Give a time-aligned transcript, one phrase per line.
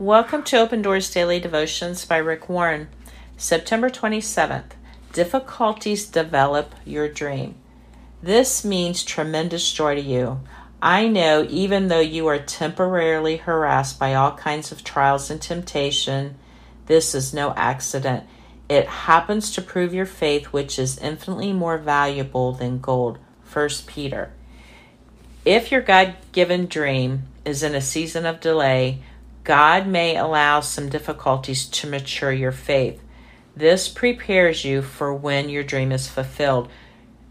[0.00, 2.88] Welcome to Open Doors Daily Devotions by Rick Warren.
[3.36, 4.70] September 27th.
[5.12, 7.56] Difficulties develop your dream.
[8.22, 10.40] This means tremendous joy to you.
[10.80, 16.36] I know even though you are temporarily harassed by all kinds of trials and temptation,
[16.86, 18.24] this is no accident.
[18.70, 23.18] It happens to prove your faith, which is infinitely more valuable than gold.
[23.52, 24.32] 1 Peter.
[25.44, 29.02] If your God given dream is in a season of delay,
[29.44, 33.02] God may allow some difficulties to mature your faith.
[33.56, 36.70] This prepares you for when your dream is fulfilled.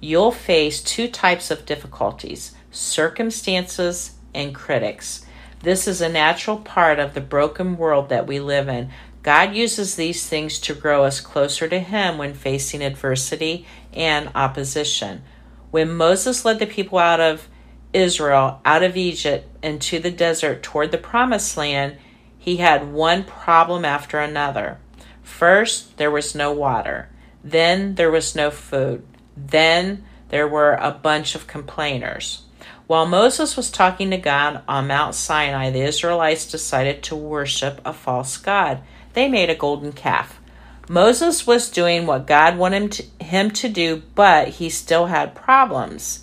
[0.00, 5.24] You'll face two types of difficulties circumstances and critics.
[5.62, 8.90] This is a natural part of the broken world that we live in.
[9.22, 15.22] God uses these things to grow us closer to Him when facing adversity and opposition.
[15.70, 17.48] When Moses led the people out of
[17.96, 21.96] Israel out of Egypt into the desert toward the promised land,
[22.38, 24.78] he had one problem after another.
[25.22, 27.08] First, there was no water.
[27.42, 29.04] Then, there was no food.
[29.36, 32.42] Then, there were a bunch of complainers.
[32.86, 37.92] While Moses was talking to God on Mount Sinai, the Israelites decided to worship a
[37.92, 38.80] false god.
[39.14, 40.38] They made a golden calf.
[40.88, 46.22] Moses was doing what God wanted him to do, but he still had problems.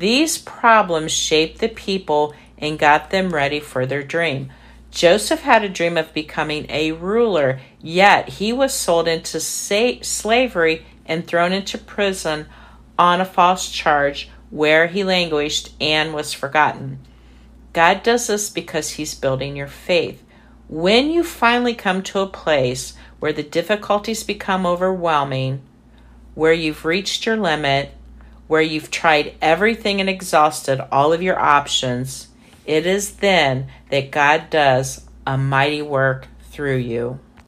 [0.00, 4.50] These problems shaped the people and got them ready for their dream.
[4.90, 10.86] Joseph had a dream of becoming a ruler, yet he was sold into sa- slavery
[11.04, 12.46] and thrown into prison
[12.98, 17.00] on a false charge where he languished and was forgotten.
[17.74, 20.24] God does this because he's building your faith.
[20.66, 25.60] When you finally come to a place where the difficulties become overwhelming,
[26.34, 27.92] where you've reached your limit,
[28.50, 32.26] where you've tried everything and exhausted all of your options,
[32.66, 37.20] it is then that God does a mighty work through you.